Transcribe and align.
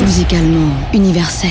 Musicalement 0.00 0.70
universel. 0.94 1.50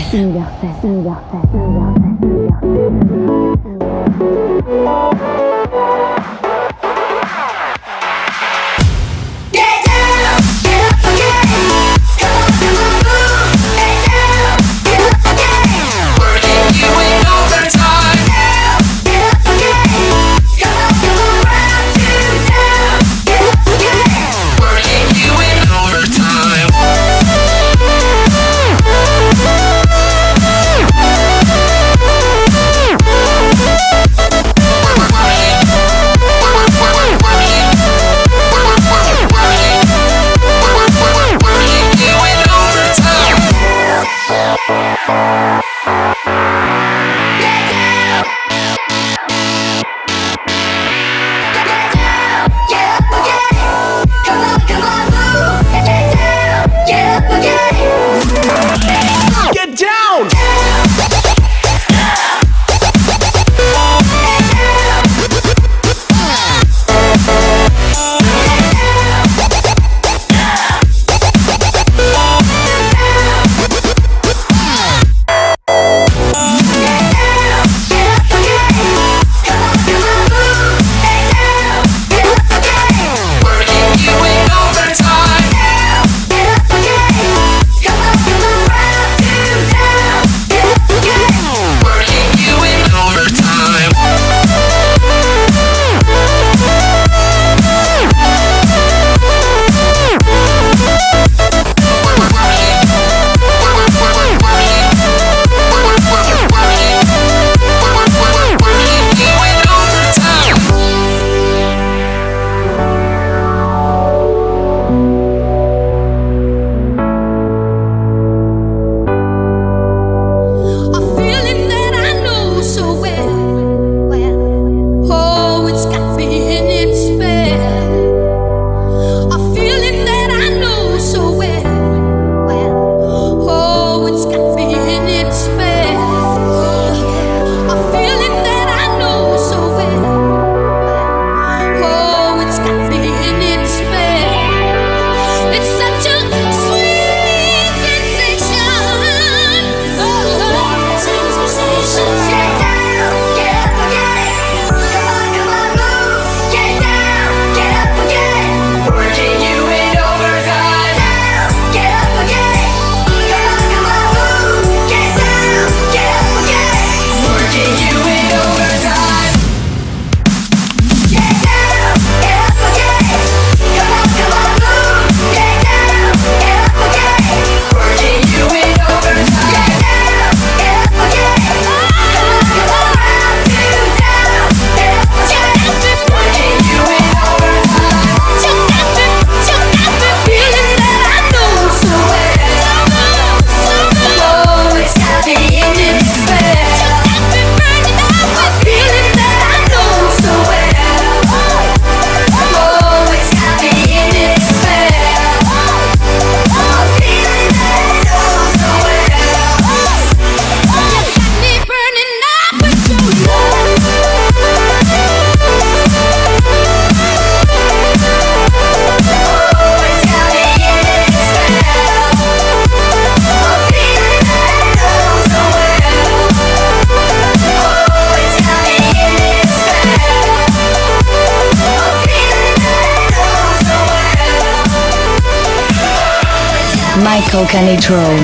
Volcanic 237.48 237.90
Roll 237.90 238.18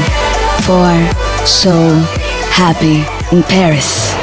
for 0.64 1.46
So 1.48 1.72
Happy 2.52 3.06
in 3.34 3.42
Paris. 3.44 4.23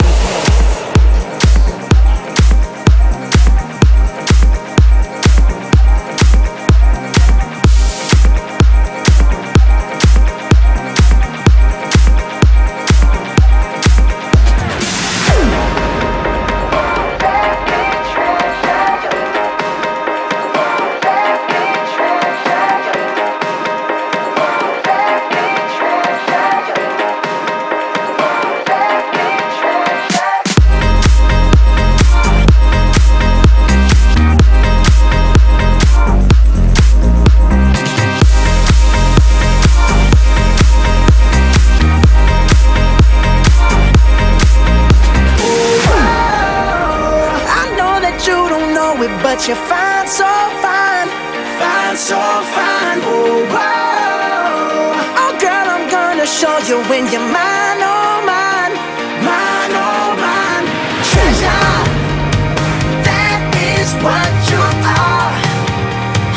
Show 56.39 56.57
you 56.69 56.79
when 56.89 57.05
you're 57.13 57.21
mine, 57.21 57.81
oh 57.83 58.23
mine, 58.25 58.75
mine, 59.29 59.73
oh 59.77 60.17
mine. 60.25 60.67
Treasure, 61.11 61.77
that 63.05 63.41
is 63.77 63.93
what 64.01 64.31
you 64.49 64.63
are. 64.97 65.37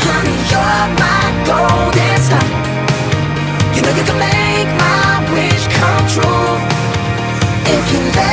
Honey, 0.03 0.37
you're 0.51 0.87
my 0.99 1.23
golden 1.47 2.17
star. 2.19 2.47
You 3.75 3.81
know 3.83 3.93
you 3.95 4.03
can 4.03 4.19
make 4.19 4.69
my 4.75 5.23
wish 5.31 5.63
come 5.77 6.05
true 6.11 6.57
if 7.71 7.93
you 7.93 7.99
let. 8.17 8.32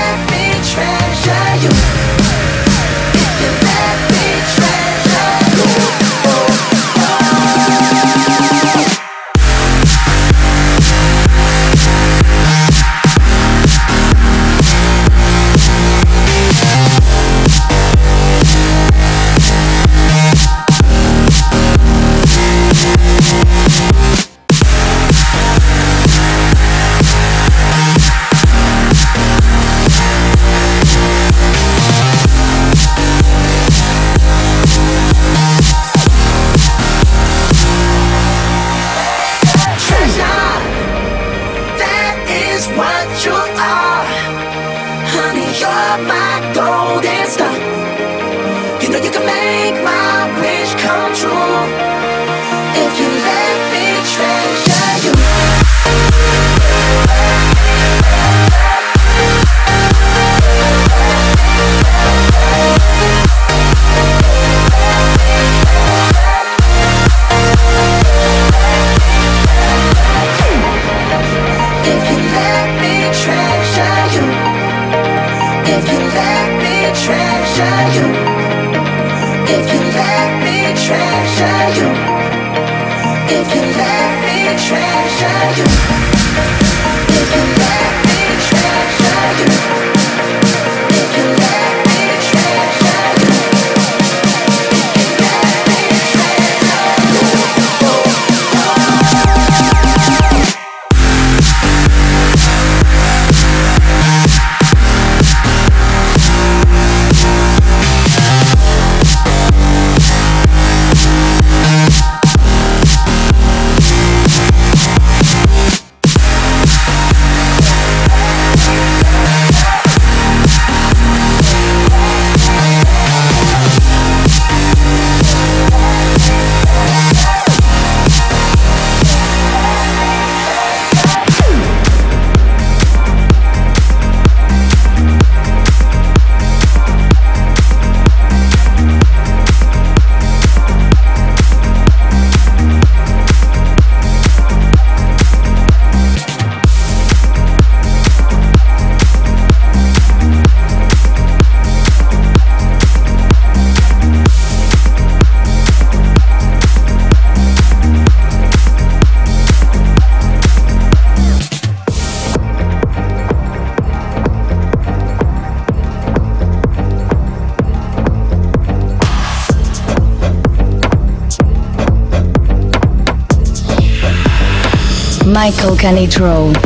Michael 175.51 175.75
Canitrot 175.75 176.57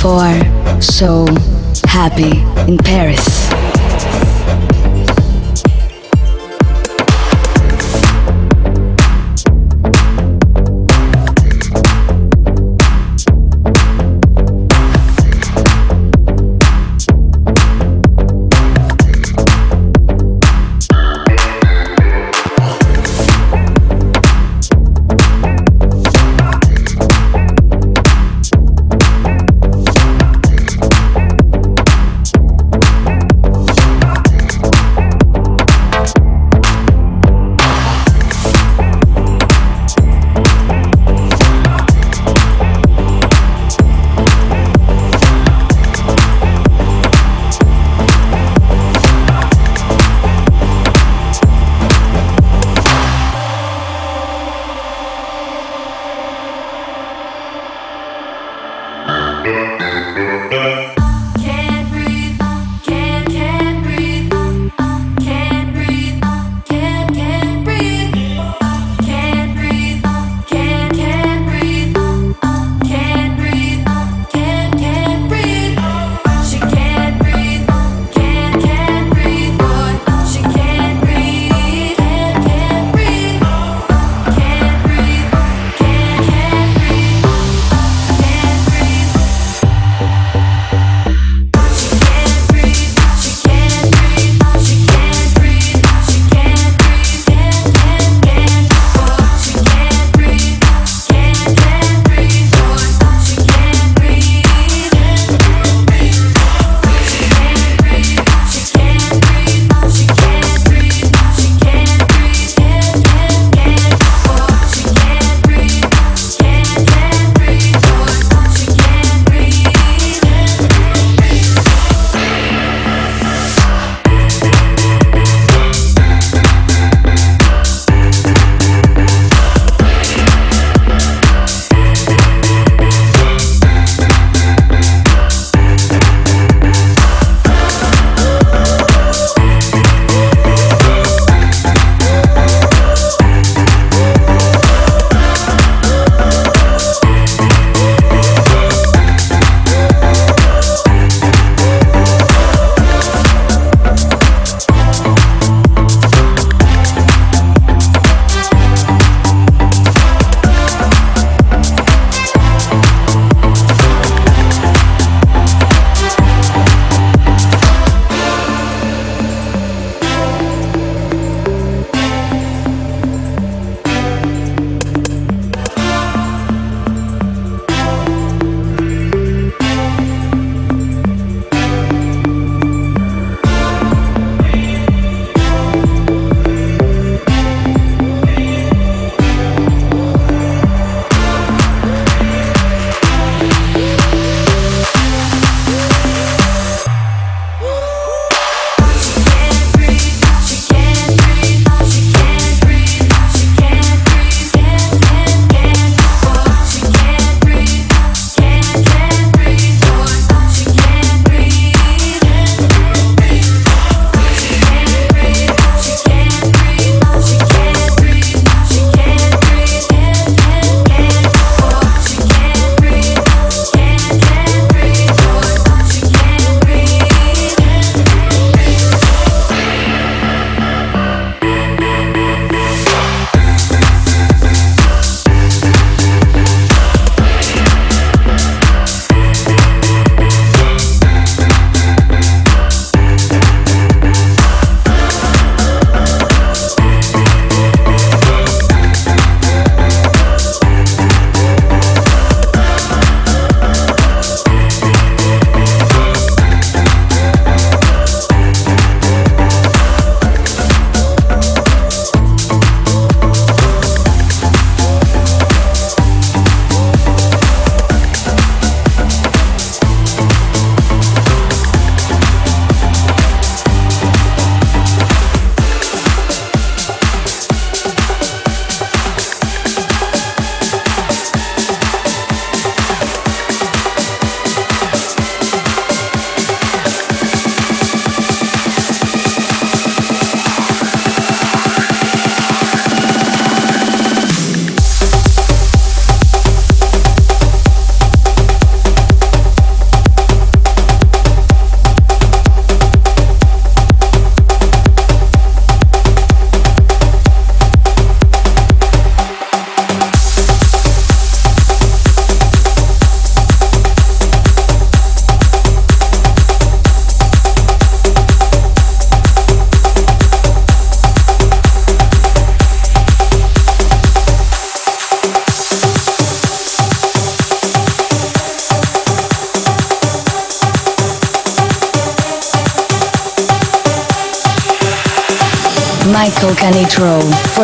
for 0.00 0.80
So 0.80 1.26
Happy 1.84 2.40
in 2.66 2.78
Paris. 2.78 3.51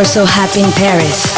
so 0.09 0.25
happy 0.25 0.63
in 0.63 0.71
Paris. 0.71 1.38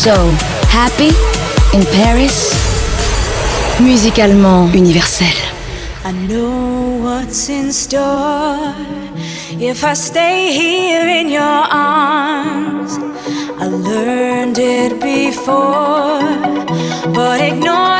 So 0.00 0.16
Happy 0.72 1.10
in 1.76 1.84
Paris, 1.92 2.54
musicalement 3.78 4.72
universel. 4.72 5.26
I 6.04 6.12
know 6.12 7.02
what's 7.02 7.50
in 7.50 7.70
store 7.70 8.72
if 9.60 9.84
I 9.84 9.92
stay 9.92 10.52
here 10.54 11.06
in 11.06 11.28
your 11.28 11.42
arms. 11.42 12.96
I 13.60 13.66
learned 13.66 14.58
it 14.58 15.02
before, 15.02 16.22
but 17.12 17.42
ignore. 17.42 17.99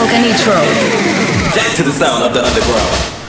Michael 0.00 0.16
Canitrot. 0.16 1.76
to 1.76 1.82
the 1.82 1.92
sound 1.92 2.24
of 2.24 2.32
the 2.32 2.42
underground. 2.42 3.19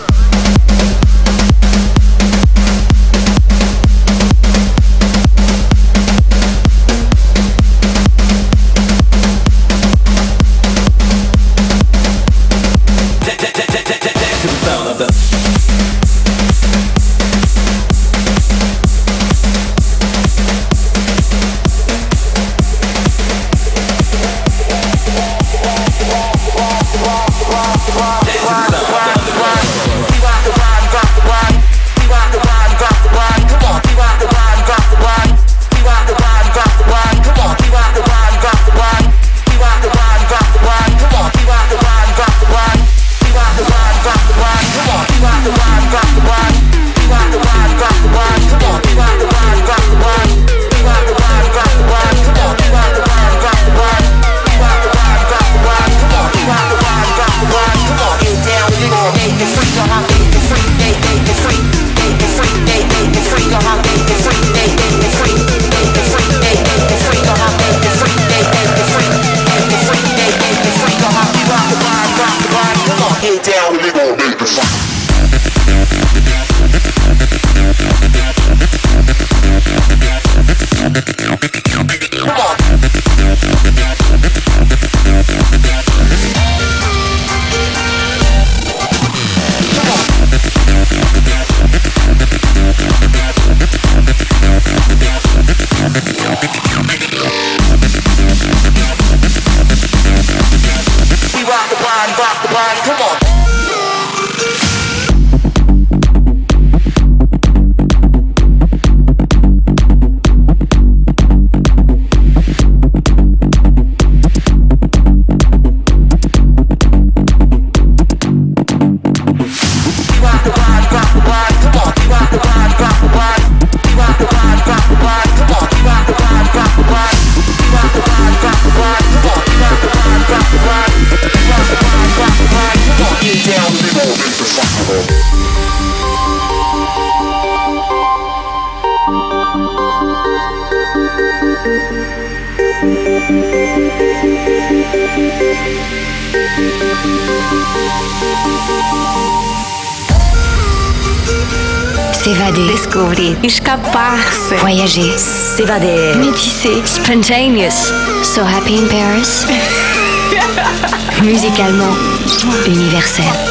universel. 162.67 163.50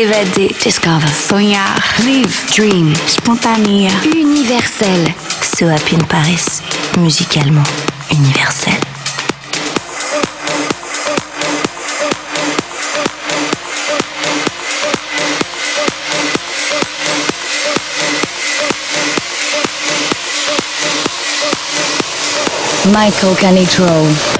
S'évader, 0.00 0.54
Discover. 0.64 1.08
sonhar, 1.28 1.76
Live. 2.04 2.46
dream, 2.54 2.94
Spontanea. 3.06 3.90
Universel. 4.06 5.12
So 5.42 5.68
Happy 5.68 5.94
in 5.96 6.06
Paris, 6.06 6.62
musicalement 6.96 7.66
universel. 8.10 8.72
Michael 22.92 23.34
Canitrot. 23.36 24.39